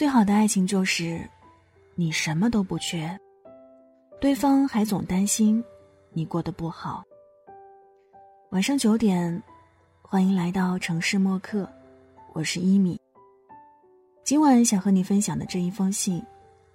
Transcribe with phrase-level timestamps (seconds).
[0.00, 1.20] 最好的爱情就是，
[1.94, 3.20] 你什么都不缺，
[4.18, 5.62] 对方还总担心
[6.14, 7.04] 你过得不好。
[8.48, 9.42] 晚上九点，
[10.00, 11.70] 欢迎来到城市默客，
[12.32, 12.98] 我是一米。
[14.24, 16.24] 今晚想和你分享的这一封信，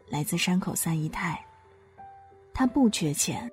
[0.07, 1.43] 来自山口三姨太。
[2.53, 3.51] 她不缺钱，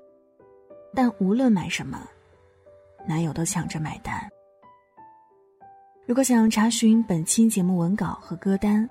[0.94, 2.06] 但无论买什么，
[3.08, 4.28] 男友都抢着买单。
[6.04, 8.86] 如果想查询本期节目文稿和歌单，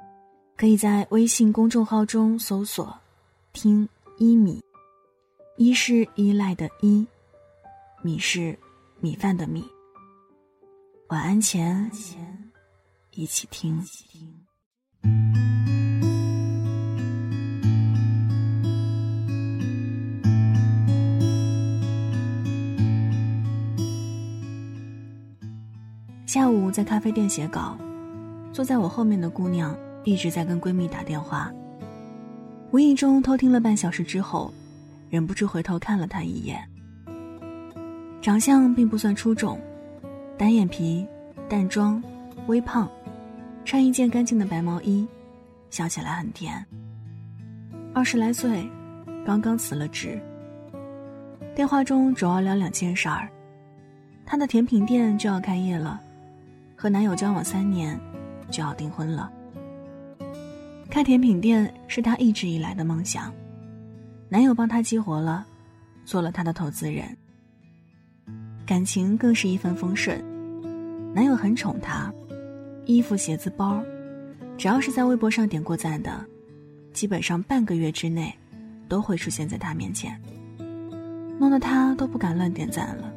[0.62, 2.96] 可以在微信公众号中搜索
[3.52, 4.64] “听一米”，
[5.58, 7.04] 一是依赖的依，
[8.04, 8.56] 米是
[9.00, 9.66] 米饭的米。
[11.08, 11.90] 晚安前，
[13.10, 13.84] 一起听。
[26.28, 27.76] 下午在咖啡店写稿，
[28.54, 31.52] 坐在我后面的姑娘一直在跟闺蜜打电话。
[32.72, 34.54] 无意中偷听了半小时之后，
[35.10, 36.62] 忍不住回头看了她一眼。
[38.22, 39.60] 长相并不算出众，
[40.38, 41.06] 单眼皮、
[41.50, 42.02] 淡妆、
[42.48, 42.90] 微胖，
[43.66, 45.08] 穿一件干净的白毛衣，
[45.70, 46.66] 笑起来很甜。
[47.94, 48.70] 二十来岁，
[49.26, 50.22] 刚刚辞了职。
[51.54, 53.28] 电话中主要聊两件事儿，
[54.26, 56.00] 她的甜品店就要开业了。
[56.78, 58.00] 和男友交往三年，
[58.50, 59.32] 就要订婚了。
[60.92, 63.34] 开甜品店是她一直以来的梦想，
[64.28, 65.48] 男友帮她激活了，
[66.04, 67.18] 做了她的投资人。
[68.66, 70.22] 感情更是一帆风顺，
[71.14, 72.14] 男友很宠她，
[72.86, 73.82] 衣服、鞋子、包，
[74.58, 76.26] 只要是在微博上点过赞的，
[76.92, 78.38] 基本上半个月之内，
[78.90, 80.22] 都会出现在她面前，
[81.40, 83.10] 弄得她都不敢乱点赞了。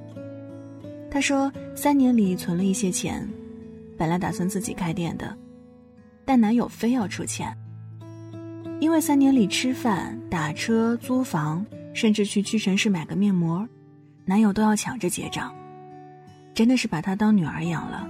[1.10, 3.28] 她说，三年里存了一些钱。
[3.98, 5.36] 本来打算自己开店的，
[6.24, 7.52] 但男友非要出钱。
[8.80, 13.66] 因为三年里吃饭、打车、租房，甚至去屈臣氏买个面膜，
[14.24, 15.54] 男友都要抢着结账，
[16.54, 18.06] 真的是把她当女儿养了。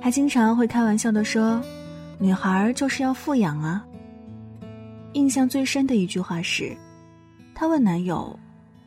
[0.00, 1.62] 还经常会开玩笑的说
[2.18, 3.86] ：“女孩就是要富养啊。”
[5.14, 6.76] 印象最深的一句话是，
[7.54, 8.36] 她问男友：“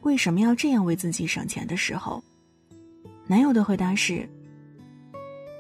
[0.02, 2.22] 为什么要这样为自己省钱？”的时候，
[3.28, 4.28] 男友的回答是。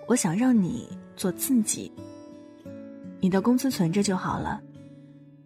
[0.08, 1.92] 我想让你做自己，
[3.20, 4.62] 你的工资存着就好了。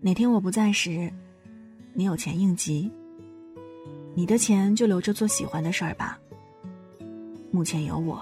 [0.01, 1.11] 哪天我不在时，
[1.93, 2.89] 你有钱应急。
[4.15, 6.17] 你的钱就留着做喜欢的事儿吧。
[7.51, 8.21] 目前有我。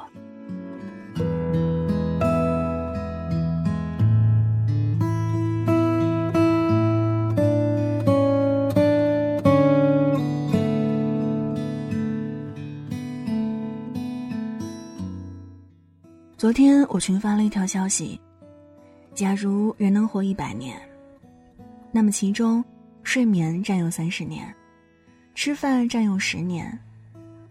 [16.38, 18.20] 昨天我群发了一条消息：
[19.14, 20.76] 假如人能活一百年，
[21.98, 22.64] 那么其中
[23.02, 24.54] 睡眠占用三十年，
[25.34, 26.78] 吃饭占用十年，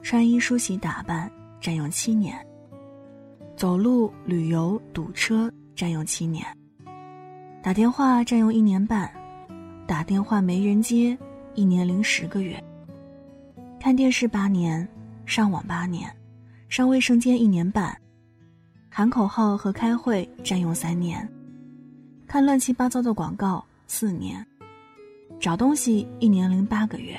[0.02, 1.28] 穿衣梳洗打扮
[1.60, 2.38] 占用七年，
[3.56, 6.46] 走路旅游堵车占用七年，
[7.60, 9.10] 打电话占用一年半，
[9.84, 11.18] 打电话没人接
[11.56, 12.62] 一年零十个月，
[13.80, 14.86] 看电视八年，
[15.24, 16.08] 上网八年，
[16.68, 18.00] 上卫生间一年半。
[18.88, 21.28] 喊口号和开会占用三年，
[22.28, 24.44] 看乱七八糟的广告四年，
[25.40, 27.18] 找东西一年零八个月，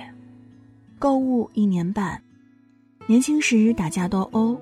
[1.00, 2.22] 购物一年半，
[3.06, 4.60] 年轻时打架斗殴，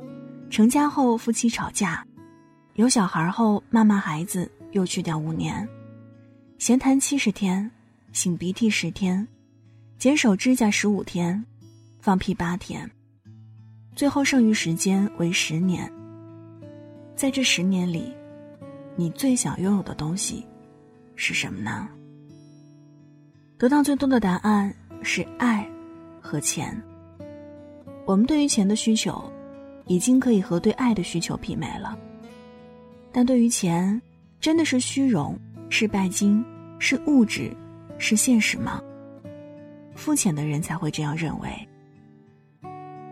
[0.49, 2.05] 成家后夫妻吵架，
[2.75, 5.67] 有小孩后骂骂孩子又去掉五年，
[6.57, 7.69] 闲谈七十天，
[8.13, 9.27] 擤鼻涕十天，
[9.97, 11.43] 剪手指甲十五天，
[11.99, 12.89] 放屁八天，
[13.95, 15.91] 最后剩余时间为十年。
[17.15, 18.13] 在这十年里，
[18.95, 20.45] 你最想拥有的东西
[21.15, 21.89] 是什么呢？
[23.57, 25.67] 得到最多的答案是爱
[26.21, 26.81] 和钱。
[28.05, 29.23] 我们对于钱的需求，
[29.85, 31.97] 已经可以和对爱的需求媲美了。
[33.11, 33.99] 但对于钱，
[34.39, 35.39] 真的是虚荣，
[35.69, 36.43] 是拜金，
[36.79, 37.55] 是物质，
[37.97, 38.81] 是现实吗？
[39.95, 41.49] 肤浅的人才会这样认为。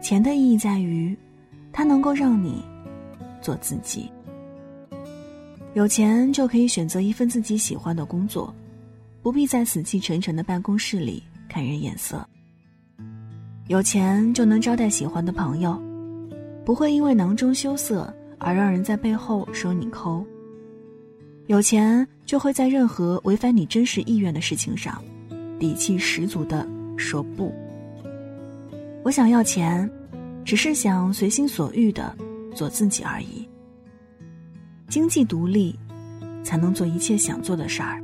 [0.02, 1.18] 钱的意义在于，
[1.72, 2.64] 它能够让你。
[3.42, 4.10] 做自己，
[5.74, 8.56] 有钱就可以选择一份自己喜欢的工作，
[9.24, 12.24] 不必在死气沉沉的办公室里看人眼色。
[13.68, 15.82] 有钱就能招待喜欢的朋友，
[16.66, 20.24] 不会因为囊中羞涩而让人在背后说你抠。
[21.48, 25.02] 有钱就会在任何违反你真实意愿的事情上，
[25.58, 26.68] 底气十足的
[26.98, 27.56] 说不。
[29.04, 29.90] 我想要钱，
[30.44, 32.16] 只是想随心所欲的。
[32.56, 33.50] 做自己而已。
[34.88, 35.76] 经济独立，
[36.44, 38.03] 才能做一切想做的事儿。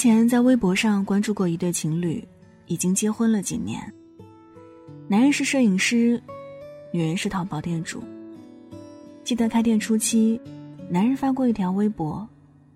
[0.00, 2.26] 前在微博上关注过一对情侣，
[2.64, 3.78] 已经结婚了几年。
[5.06, 6.18] 男人是摄影师，
[6.90, 8.02] 女人是淘宝店主。
[9.24, 10.40] 记得开店初期，
[10.88, 12.26] 男人发过一条微博，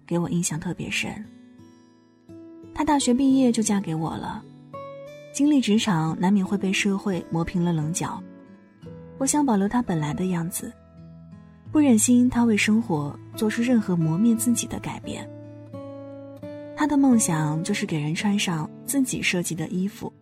[0.06, 1.10] 给我印象特别深。
[2.74, 4.44] 他大学毕业就嫁给我了，
[5.32, 8.22] 经历职场难免会被社会磨平了棱角。
[9.16, 10.70] 我想保留他本来的样子，
[11.72, 15.26] 不忍心他为生活做出任何磨灭自己的改变。
[16.84, 20.12] 他的梦想就是给人穿上自己设计的衣服，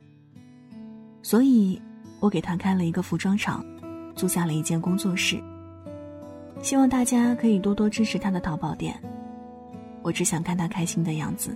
[1.21, 1.83] 所以
[2.21, 3.67] 我给他开了一个服装厂，
[4.15, 5.43] 租下了一间工作室。
[6.63, 8.97] 希望大家可以多多支持他的淘宝店，
[10.03, 11.53] 我只想看他开心的样子。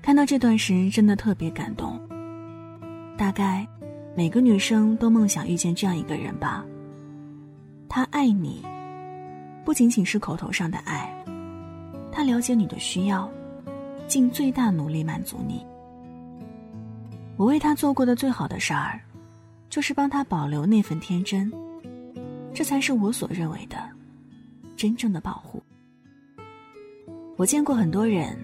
[0.00, 2.00] 看到这段时，真的特别感动。
[3.14, 3.68] 大概
[4.16, 6.64] 每个女生都梦想遇见这样一个人吧。
[7.90, 8.64] 他爱你，
[9.66, 11.13] 不仅仅是口头上的爱，
[12.14, 13.28] 他了解你的需要，
[14.06, 15.66] 尽最大努力满足你。
[17.36, 19.00] 我为他做过的最好的事儿，
[19.68, 21.52] 就是帮他保留那份天真。
[22.54, 23.76] 这才是我所认为的
[24.76, 25.60] 真正的保护。
[27.36, 28.38] 我见过很多人，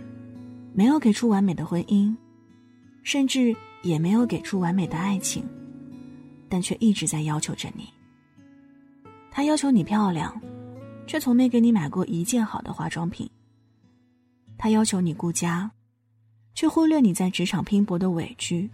[0.74, 2.12] 没有给出完美的婚姻，
[3.04, 5.48] 甚至也没有给出完美的爱情，
[6.48, 7.88] 但却一直在要求着你。
[9.30, 10.36] 他要求你漂亮，
[11.06, 13.30] 却从没给你买过一件好的化妆品。
[14.62, 15.70] 他要求你顾家，
[16.54, 18.68] 却忽略你在职场拼搏的委屈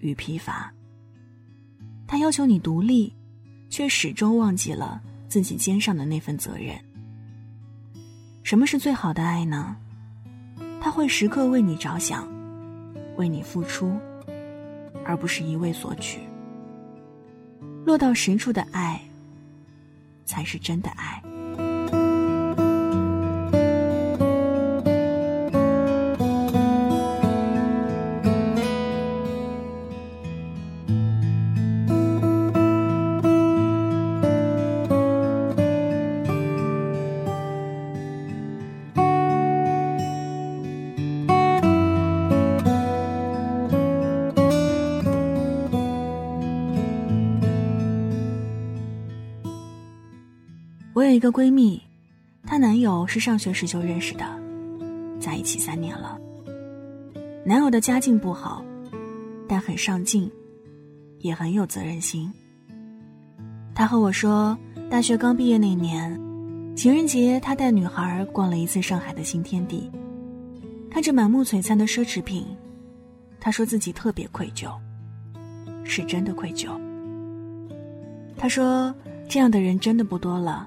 [0.00, 0.70] 与疲乏。
[2.06, 3.10] 他要求你独立。
[3.70, 6.76] 却始终忘记了自己肩上的那份责任。
[8.42, 9.76] 什么是最好的爱呢？
[10.80, 12.28] 他会时刻为你着想，
[13.16, 13.96] 为你付出，
[15.04, 16.18] 而不是一味索取。
[17.86, 19.00] 落到实处的爱，
[20.24, 21.22] 才是真的爱。
[51.20, 51.78] 一个闺蜜，
[52.46, 54.24] 她男友是上学时就认识的，
[55.20, 56.18] 在一起三年了。
[57.44, 58.64] 男友的家境不好，
[59.46, 60.32] 但很上进，
[61.18, 62.32] 也很有责任心。
[63.74, 64.56] 她和我说，
[64.88, 66.18] 大学刚毕业那年，
[66.74, 69.90] 情人节他带女孩逛了一次上海的新天地，
[70.90, 72.46] 看着满目璀璨的奢侈品，
[73.38, 74.72] 他说自己特别愧疚，
[75.84, 76.70] 是真的愧疚。
[78.38, 78.94] 他说，
[79.28, 80.66] 这样的人真的不多了。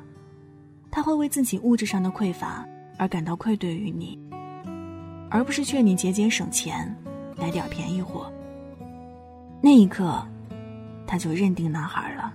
[0.96, 2.64] 他会为自己物质上的匮乏
[3.00, 4.16] 而感到愧对于你，
[5.28, 6.96] 而不是劝你节俭省钱，
[7.36, 8.32] 买点便宜货。
[9.60, 10.24] 那一刻，
[11.08, 12.32] 他就认定男孩了。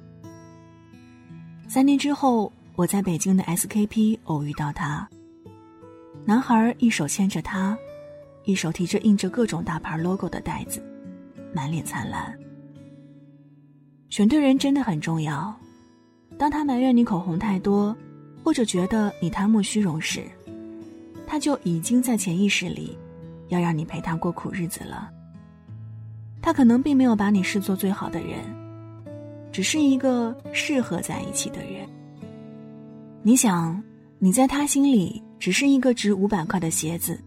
[1.68, 5.08] 三年之后，我在北京的 SKP 偶遇到他。
[6.24, 7.78] 男孩一手牵着他，
[8.42, 10.82] 一手提着印着各种大牌 logo 的袋子，
[11.54, 12.36] 满脸灿烂。
[14.08, 15.54] 选对人真的很重要。
[16.36, 17.96] 当他埋怨你口红太多。
[18.42, 20.24] 或者觉得你贪慕虚荣时，
[21.26, 22.96] 他就已经在潜意识里
[23.48, 25.10] 要让你陪他过苦日子了。
[26.40, 28.38] 他可能并没有把你视作最好的人，
[29.52, 31.86] 只是一个适合在一起的人。
[33.22, 33.82] 你想，
[34.18, 37.20] 你在他心里只是一个值五百块的鞋子、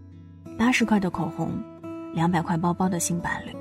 [0.58, 1.52] 八十块的口红、
[2.14, 3.56] 两百块包包的新伴侣。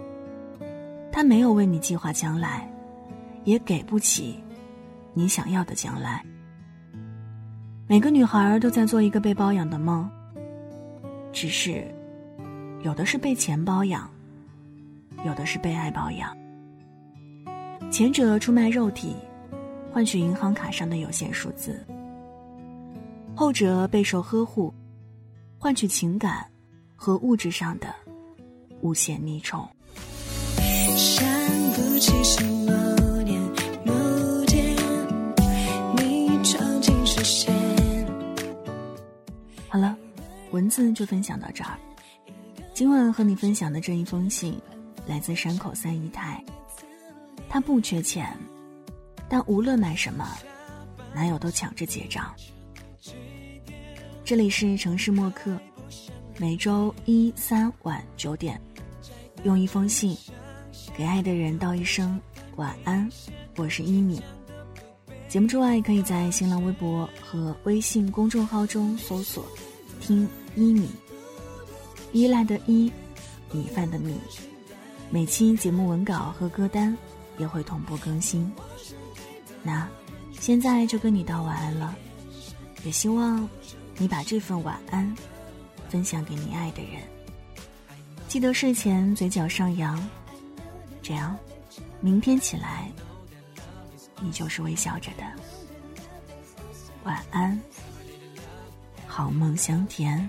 [1.13, 2.71] 他没有为你计划将来，
[3.45, 4.39] 也给不起
[5.13, 6.25] 你想要的将来。
[7.91, 10.09] 每个女孩都在做一个被包养的梦，
[11.33, 11.85] 只是
[12.85, 14.09] 有的是被钱包养，
[15.27, 16.33] 有的是被爱包养。
[17.91, 19.17] 前者出卖肉体，
[19.93, 21.73] 换取银行卡上的有限数字；
[23.35, 24.73] 后者备受呵护，
[25.59, 26.47] 换取情感
[26.95, 27.93] 和物质上的
[28.83, 29.69] 无限溺宠。
[30.97, 31.27] 想
[31.75, 31.99] 不
[40.71, 41.77] 字就分享到这儿。
[42.73, 44.59] 今晚和你分享的这一封信，
[45.07, 46.43] 来自山口三姨太。
[47.49, 48.35] 她不缺钱，
[49.29, 50.27] 但无论买什么，
[51.13, 52.33] 男友都抢着结账。
[54.25, 55.61] 这里是城市默客，
[56.39, 58.59] 每周一、三晚九点，
[59.43, 60.17] 用一封信
[60.97, 62.19] 给爱的人道一声
[62.55, 63.11] 晚安。
[63.57, 64.23] 我是一米。
[65.29, 69.45] 节目之外，可以在新浪微博和微信公众号中搜索
[70.01, 70.91] “听一米”，
[72.13, 72.93] 依赖的依，
[73.53, 74.19] 米饭的米。
[75.11, 76.97] 每期节目文稿和歌单
[77.37, 78.51] 也会同步更新。
[79.63, 79.89] 那
[80.39, 81.97] 现在就跟你道晚安了，
[82.85, 83.49] 也希望
[83.99, 85.15] 你把这份晚安
[85.89, 87.03] 分享给你爱的人。
[88.29, 90.01] 记得睡前嘴角上扬，
[91.03, 91.37] 这样
[92.01, 92.91] 明天起来。
[94.23, 95.25] 你就是微笑着的，
[97.05, 97.59] 晚安，
[99.07, 100.29] 好梦香甜。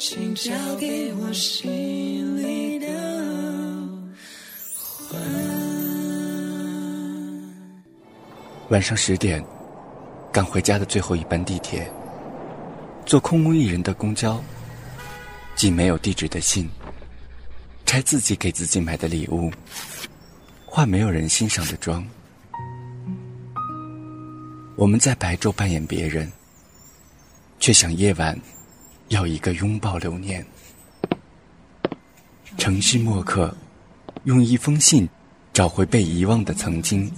[0.00, 2.86] 请交给我心里的
[8.70, 9.44] 晚上十点，
[10.32, 11.86] 赶回家的最后一班地铁，
[13.04, 14.42] 坐空无一人的公交，
[15.54, 16.66] 寄没有地址的信，
[17.84, 19.52] 拆自己给自己买的礼物，
[20.64, 22.02] 化没有人欣赏的妆。
[24.76, 26.32] 我们在白昼扮演别人，
[27.58, 28.40] 却想夜晚。
[29.10, 30.44] 要一个拥抱留念，
[32.56, 33.54] 城市墨客，
[34.22, 35.08] 用一封信
[35.52, 37.10] 找回被遗忘的曾经。